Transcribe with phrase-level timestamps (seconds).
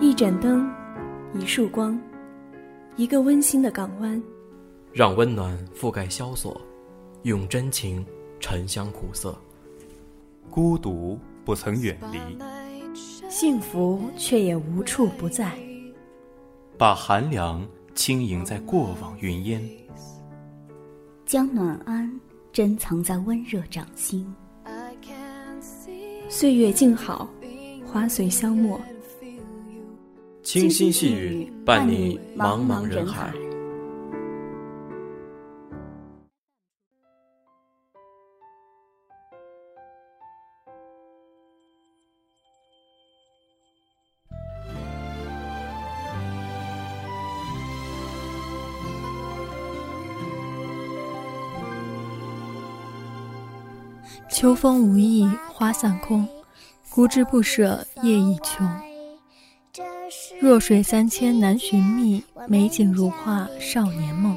[0.00, 0.66] 一盏灯，
[1.34, 2.00] 一束光，
[2.96, 4.20] 一个温馨的港湾，
[4.94, 6.58] 让温暖覆盖萧索，
[7.24, 8.04] 用真情
[8.40, 9.38] 沉香苦涩。
[10.48, 12.18] 孤独不曾远离，
[13.28, 15.52] 幸福却也无处不在。
[16.78, 17.62] 把寒凉
[17.94, 19.62] 轻盈在过往云烟，
[21.26, 22.10] 将暖安
[22.52, 24.34] 珍藏在温热掌心。
[26.30, 27.28] 岁月静好，
[27.84, 28.80] 花随香没。
[30.52, 33.32] 清新细雨伴你茫茫人海。
[54.28, 56.26] 秋风无意花散空，
[56.90, 58.89] 孤枝不舍夜已穷。
[60.40, 64.36] 弱水三千难寻觅，美景如画少年梦。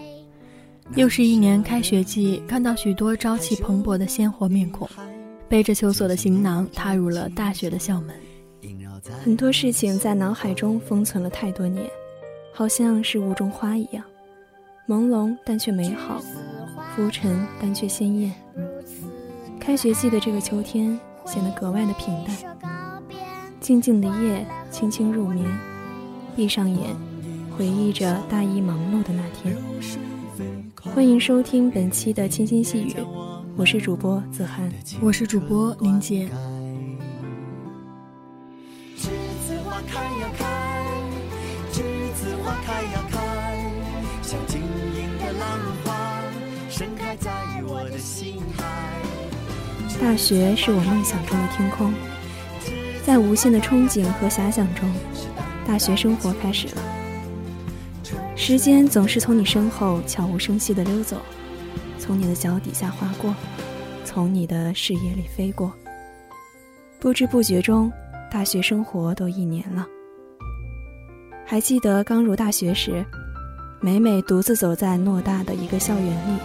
[0.95, 4.87] 又是一年开学季，看到许多朝气蓬勃的鲜活面孔，
[5.47, 8.15] 背着求索的行囊踏入了大学的校门。
[9.23, 11.85] 很多事情在脑海中封存了太多年，
[12.53, 14.03] 好像是雾中花一样，
[14.87, 16.21] 朦胧但却美好，
[16.95, 18.33] 浮沉但却鲜艳。
[19.59, 22.92] 开学季的这个秋天显得格外的平淡，
[23.63, 25.49] 静静的夜，轻轻入眠，
[26.35, 26.93] 闭上眼，
[27.57, 29.55] 回忆着大一忙碌的那天。
[30.93, 32.93] 欢迎收听本期的清新细语，
[33.55, 36.27] 我是主播子涵，我是主播林杰。
[38.97, 39.07] 栀
[39.47, 40.83] 子花开呀开，
[41.71, 41.83] 栀
[42.15, 43.63] 子花开呀开，
[44.21, 46.21] 像晶莹的浪花，
[46.69, 47.31] 盛开在
[47.65, 48.91] 我的心海。
[50.01, 51.93] 大学是我梦想中的天空，
[53.05, 54.89] 在无限的憧憬和遐想中，
[55.67, 56.81] 大学生活开始了。
[58.35, 61.17] 时间总是从你身后悄无声息地溜走，
[61.99, 63.35] 从你的脚底下划过，
[64.05, 65.71] 从你的视野里飞过。
[66.97, 67.91] 不知不觉中，
[68.31, 69.85] 大学生活都一年了。
[71.45, 73.05] 还记得刚入大学时，
[73.81, 76.39] 每每独自走在偌大的一个校园里，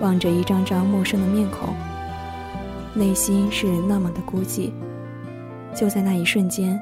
[0.00, 1.74] 望着一张张陌生的面孔。
[2.94, 4.72] 内心是那么的孤寂，
[5.78, 6.76] 就在那一瞬间，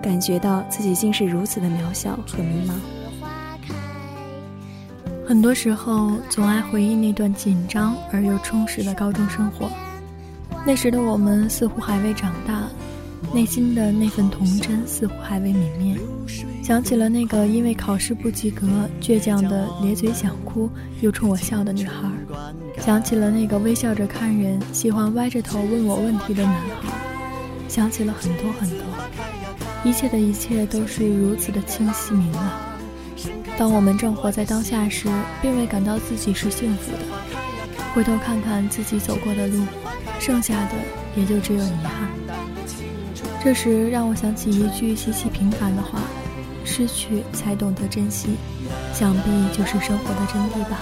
[0.00, 2.74] 感觉到自己竟是如此的渺小和迷茫。
[5.26, 9.68] 很多时候，总爱回忆那段紧张而又充实的高中生活。
[10.64, 12.68] 那时的我们似乎还未长大，
[13.34, 15.96] 内心的那份童真似乎还未泯灭。
[16.62, 18.64] 想起了那个因为考试不及格
[19.00, 20.70] 倔强的咧嘴想哭
[21.00, 22.08] 又冲我笑的女孩。
[22.78, 26.92] 想起了那个微笑着看人、喜欢歪着头问我问题的男孩，
[27.70, 28.78] 想起了很多很多，
[29.84, 32.50] 一切的一切都是如此的清晰明朗。
[33.56, 35.06] 当我们正活在当下时，
[35.40, 36.98] 并未感到自己是幸福的。
[37.94, 39.64] 回头看看自己走过的路，
[40.18, 40.72] 剩下的
[41.14, 42.10] 也就只有遗憾。
[43.40, 46.00] 这时让我想起一句极其平凡的话：
[46.64, 48.30] 失去才懂得珍惜，
[48.92, 50.80] 想必就是生活的真谛吧。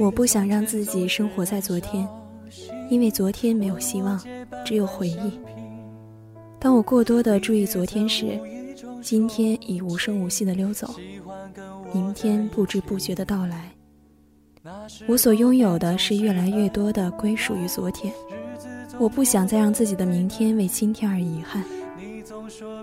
[0.00, 2.08] 我不想让自己生活在昨天，
[2.88, 4.18] 因为昨天没有希望，
[4.64, 5.38] 只有回忆。
[6.58, 8.40] 当我过多的注意昨天时，
[9.02, 10.94] 今天已无声无息的溜走，
[11.92, 13.70] 明天不知不觉的到来。
[15.06, 18.10] 我所拥有的是越来越多的归属于昨天，
[18.98, 21.62] 我不想再让自己的明天为今天而遗憾。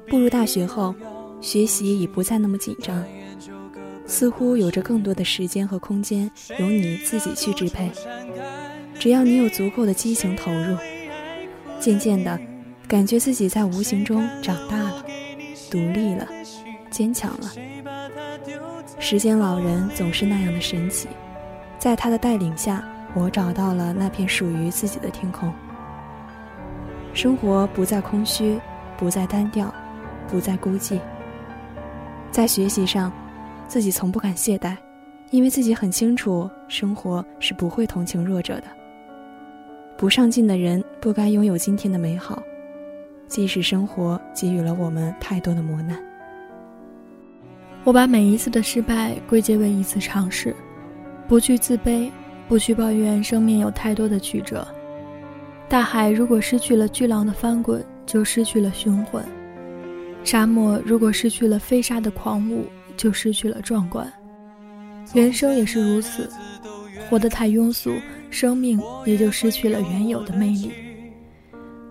[0.08, 0.94] 步入大学后，
[1.42, 3.04] 学习已不再那么紧张。
[4.08, 7.92] 似乎有着更多的时间和空间由你自己去支配，
[8.98, 10.78] 只要你有足够的激情投入，
[11.78, 12.40] 渐渐的，
[12.88, 15.04] 感觉自己在无形中长大了，
[15.70, 16.26] 独立了，
[16.90, 17.52] 坚强了。
[18.98, 21.10] 时间老人总是那样的神奇，
[21.78, 22.82] 在他的带领下，
[23.14, 25.54] 我找到了那片属于自己的天空。
[27.14, 28.58] 生活不再空虚，
[28.98, 29.72] 不再单调，
[30.30, 30.98] 不再孤寂。
[32.32, 33.12] 在学习上。
[33.68, 34.76] 自己从不敢懈怠，
[35.30, 38.64] 因为自己很清楚，生活是不会同情弱者的。
[39.98, 42.42] 不上进的人不该拥有今天的美好，
[43.28, 46.02] 即使生活给予了我们太多的磨难。
[47.84, 50.56] 我把每一次的失败归结为一次尝试，
[51.28, 52.10] 不去自卑，
[52.48, 54.66] 不去抱怨生命有太多的曲折。
[55.68, 59.22] 大海如果失去了巨浪的翻滚，就失去了雄浑；
[60.24, 62.66] 沙漠如果失去了飞沙的狂舞，
[62.98, 64.12] 就失去了壮观。
[65.14, 66.30] 人生也是如此，
[67.10, 67.94] 活得太庸俗，
[68.30, 70.72] 生命也就失去了原有的魅力。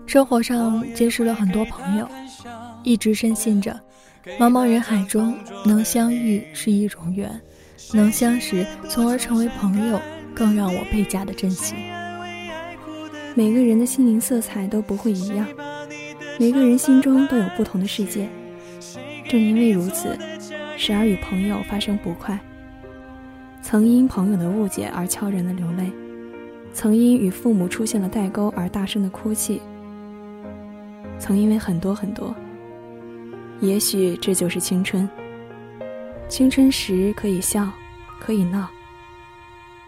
[0.05, 2.07] 生活上结识了很多朋友，
[2.83, 3.77] 一直深信着，
[4.39, 7.41] 茫茫人海中能相遇是一种缘，
[7.93, 9.99] 能相识从而成为朋友，
[10.35, 11.73] 更让我倍加的珍惜。
[13.33, 15.45] 每个人的心灵色彩都不会一样，
[16.39, 18.29] 每个人心中都有不同的世界。
[19.27, 20.17] 正因为如此，
[20.77, 22.39] 时而与朋友发生不快，
[23.63, 25.91] 曾因朋友的误解而悄然的流泪，
[26.71, 29.59] 曾因与父母出现了代沟而大声的哭泣。
[31.17, 32.33] 曾因为很多很多，
[33.59, 35.09] 也许这就是青春。
[36.29, 37.67] 青春时可以笑，
[38.19, 38.69] 可以闹，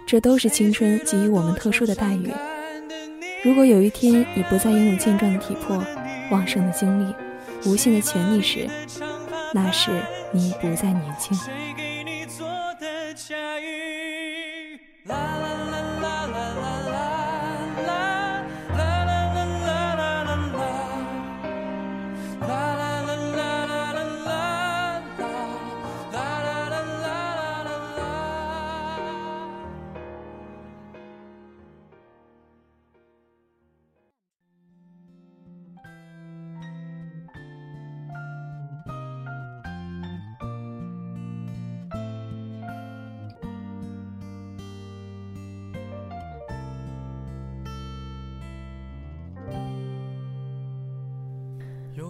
[0.08, 2.32] 这都是青春给予我们特殊的待遇。
[3.44, 5.84] 如果有一天你不再拥有健壮的体魄、
[6.32, 7.14] 旺盛的精力、
[7.66, 8.68] 无限的潜力时，
[9.54, 9.92] 那时
[10.32, 11.38] 你不再年轻。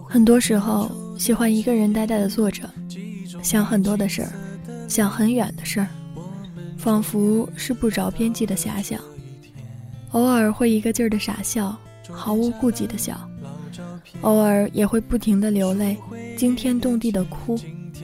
[0.08, 2.68] 很多时候，喜欢一个人呆呆的坐着，
[3.42, 4.32] 想很多的事儿，
[4.88, 5.88] 想很远的事儿，
[6.76, 9.00] 仿佛是不着边际的遐想。
[10.12, 11.76] 偶尔会一个劲儿的傻笑，
[12.10, 13.14] 毫无顾忌的笑；
[14.22, 15.96] 偶尔也会不停的流泪，
[16.36, 17.58] 惊天动地的哭。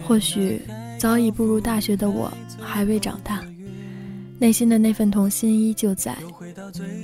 [0.07, 0.63] 或许
[0.99, 3.43] 早已步入大学的我，还未长大，
[4.39, 6.17] 内心的那份童心依旧在。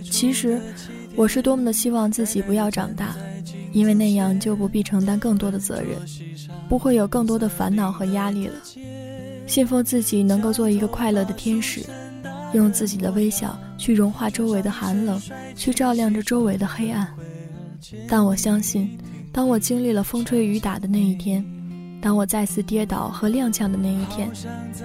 [0.05, 0.61] 其实，
[1.17, 3.17] 我是多么的希望自己不要长大。
[3.73, 5.99] 因为那样就不必承担更多的责任，
[6.69, 8.55] 不会有更多的烦恼和压力了。
[9.47, 11.85] 信奉自己能够做一个快乐的天使，
[12.53, 15.21] 用自己的微笑去融化周围的寒冷，
[15.57, 17.09] 去照亮着周围的黑暗。
[18.09, 18.99] 但我相信，
[19.33, 21.45] 当我经历了风吹雨打的那一天，
[22.01, 24.31] 当我再次跌倒和踉跄的那一天，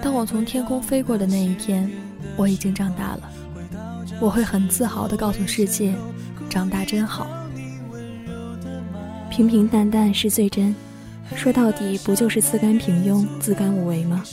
[0.02, 1.90] 当我从天空飞过的那一天，
[2.36, 3.30] 我已经长大了。
[4.20, 5.94] 我会很自豪地告诉世界，
[6.50, 7.26] 长大真好。
[9.38, 10.74] 平平淡淡是最真，
[11.36, 14.24] 说到底不就是自甘平庸、自甘无为吗？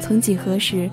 [0.00, 0.88] 曾几何时，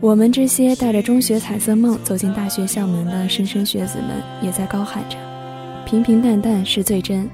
[0.00, 5.18] 我们这些带着中学彩色梦走进大学校门的莘莘学子们，也在高喊着
[5.84, 7.28] ：“平平淡淡是最真。”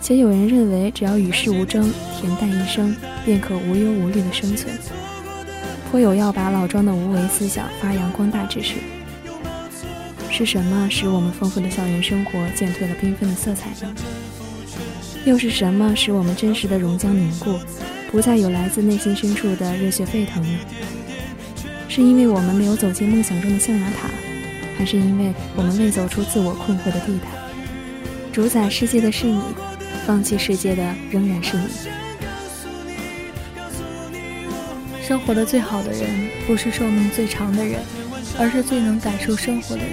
[0.00, 2.96] 且有人认为，只要与世无争、恬淡一生，
[3.26, 4.74] 便可无忧无虑的生存，
[5.90, 8.76] 颇有要把老庄的无为思想发扬光大之势。
[10.30, 13.94] 是什么使我们丰富的校园生活渐褪了缤纷的色彩呢？
[15.24, 17.56] 又是什么使我们真实的熔浆凝固，
[18.10, 20.58] 不再有来自内心深处的热血沸腾呢？
[21.88, 24.08] 是因为我们没有走进梦想中的象牙塔，
[24.76, 27.28] 还是因为我们未走出自我困惑的地带？
[28.32, 29.40] 主宰世界的是你，
[30.04, 31.68] 放弃世界的仍然是你。
[35.06, 37.78] 生活的最好的人，不是寿命最长的人，
[38.40, 39.92] 而是最能感受生活的人。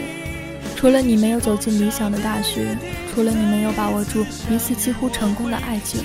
[0.75, 2.75] 除了你没有走进理想的大学。
[3.13, 6.01] 除了你没有把握住一次几乎成功的爱情，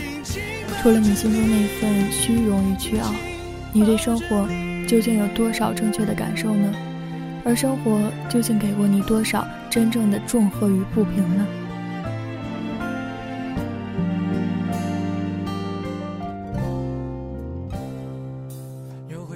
[0.82, 3.14] 除了你心中那份虚荣与倨傲，
[3.73, 4.49] 你对生活
[4.88, 6.73] 究竟有多少正确的感受呢？
[7.44, 11.46] 而生活究竟给过你多少真正的重荷与不平呢？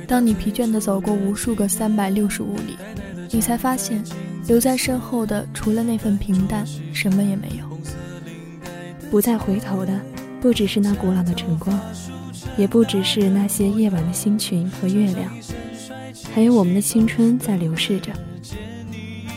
[0.06, 2.78] 当你疲倦地走过无数个三百六十五里，
[3.30, 4.02] 你才发现，
[4.48, 7.68] 留在身后的除了那份平淡，什么也没有。
[9.10, 10.00] 不再回头的，
[10.40, 11.78] 不只是那古老的晨光，
[12.56, 15.30] 也不只是那些夜晚的星群和月亮，
[16.34, 18.10] 还有我们的青春在流逝着。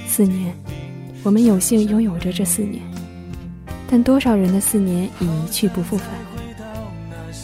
[0.08, 0.56] 四年，
[1.24, 2.82] 我们有幸拥有着这四年，
[3.90, 6.08] 但多少人的四年已一去不复返？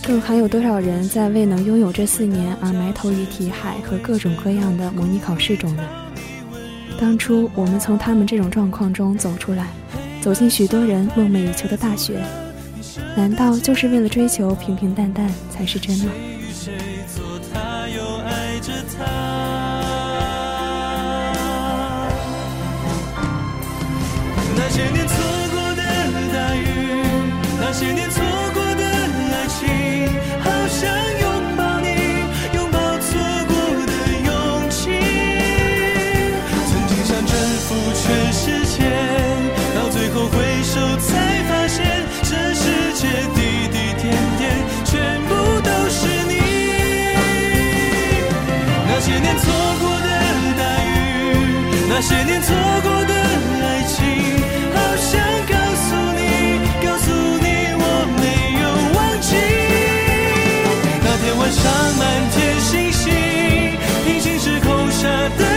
[0.04, 5.84] 更还有多少人在未能拥有这四年而埋头于题海和各种各样的模拟考试中呢？
[7.00, 9.68] 当初我们从他们这种状况中走出来。
[10.20, 12.22] 走进许多人梦寐以求的大学，
[13.16, 16.12] 难道就是为了追求平平淡淡才是真吗？
[52.00, 54.06] 那些年错过的爱情，
[54.72, 56.22] 好想告诉你，
[56.86, 57.84] 告诉你我
[58.22, 58.24] 没
[58.62, 58.63] 有
[58.94, 59.34] 忘记。
[61.01, 61.66] 那天晚上
[61.98, 63.01] 满天星星，
[64.06, 65.08] 平行时空下
[65.39, 65.57] 的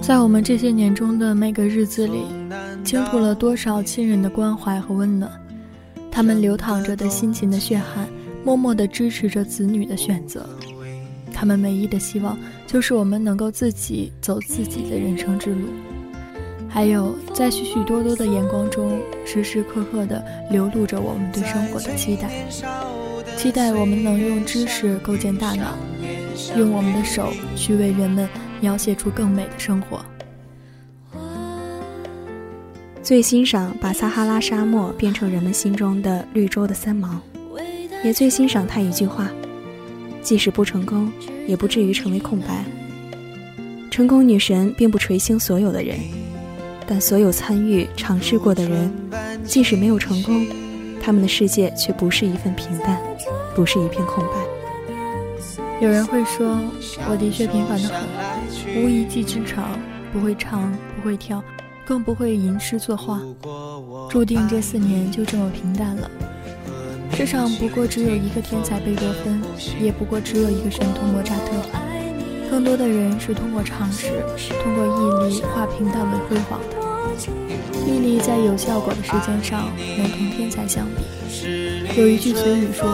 [0.00, 2.22] 在我们这些年中的每个日子里，
[2.84, 5.30] 倾吐了多少亲人的关怀和温暖。
[6.10, 8.08] 他们流淌着的辛勤的血汗，
[8.44, 10.48] 默默地支持着子女的选择。
[11.32, 15.68] 他们唯一的希望就是我们能够自己走自己的人生之路。
[16.68, 22.28] 还有，在许许多多的眼光中，时时刻刻地流露着我们对生活的期待，
[23.36, 25.76] 期待我们能用知识构建大脑，
[26.56, 28.28] 用我们的手去为人们
[28.60, 30.00] 描写出更美的生活。
[33.02, 37.18] 最欣赏把撒哈拉沙漠变成人们心中的绿洲的三毛，
[38.04, 39.28] 也最欣赏他一句话：
[40.20, 41.10] 即使不成功，
[41.46, 42.64] 也不至于成为空白。
[43.90, 45.98] 成功女神并不垂青所有的人，
[46.86, 48.92] 但所有参与尝试过的人，
[49.42, 50.46] 即使没有成功，
[51.00, 53.00] 他们的世界却不是一份平淡，
[53.56, 54.32] 不是一片空白。
[55.80, 56.60] 有人会说，
[57.08, 58.06] 我的确平凡的很，
[58.76, 59.78] 无一技之长，
[60.12, 61.42] 不会唱，不会跳。
[61.86, 63.18] 更不会吟诗作画，
[64.10, 66.10] 注定这四年就这么平淡了。
[67.14, 69.40] 世上不过只有一个天才贝多芬，
[69.80, 71.52] 也不过只有一个神童莫扎特。
[72.50, 74.22] 更多的人是通过尝试，
[74.62, 76.76] 通过毅力化平淡为辉煌的。
[77.86, 81.98] 毅力在有效果的时间上能同天才相比。
[81.98, 82.86] 有一句俗语说，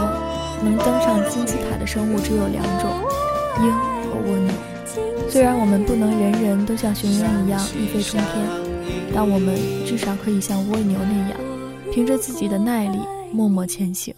[0.63, 2.91] 能登上金字塔的生物只有两种，
[3.61, 4.53] 鹰和蜗牛。
[5.35, 8.65] 虽然我们不能人人都像雄鹰一样一飞冲天。
[9.13, 11.41] 但我们至少可以像蜗牛那样，
[11.93, 13.01] 凭着自己的耐力
[13.33, 14.15] 默默前行。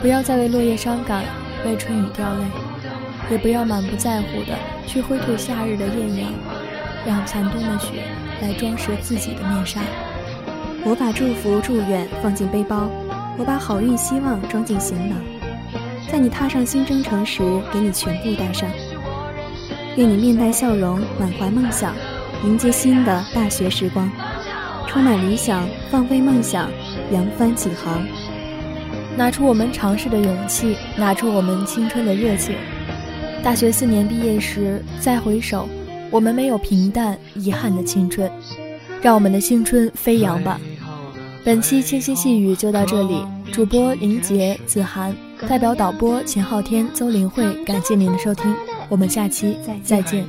[0.00, 1.22] 不要再为落叶伤感，
[1.66, 2.44] 为春雨掉泪，
[3.30, 4.56] 也不要满不在乎的
[4.86, 6.32] 去挥吐夏日的艳阳，
[7.06, 8.04] 让残冬的雪
[8.40, 9.82] 来装饰自己的面纱。
[10.84, 12.90] 我把祝福、祝愿放进背包。
[13.38, 15.16] 我把好运、希望装进行囊，
[16.10, 18.68] 在你踏上新征程时，给你全部带上。
[19.96, 21.94] 愿你面带笑容，满怀梦想，
[22.44, 24.10] 迎接新的大学时光，
[24.86, 26.70] 充满理想，放飞梦想，
[27.12, 28.06] 扬帆起航。
[29.16, 32.54] 拿出我们尝试的勇气，拿出我们青春的热情。
[33.42, 35.66] 大学四年毕业时再回首，
[36.10, 38.30] 我们没有平淡遗憾的青春，
[39.00, 40.60] 让我们的青春飞扬吧。
[41.42, 45.14] 本期清新细语就到这里，主播林杰、子涵，
[45.48, 48.54] 代表导播秦昊天、邹林慧，感谢您的收听，
[48.88, 50.24] 我们下期再见。